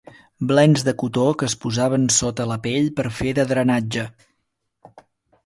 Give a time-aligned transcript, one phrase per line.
[0.51, 4.09] Blens de cotó que es posaven sota la pell per fer de drenatge.